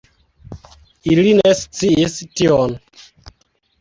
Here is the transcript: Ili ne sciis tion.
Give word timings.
Ili 1.15 1.35
ne 1.39 1.51
sciis 1.59 2.17
tion. 2.41 2.75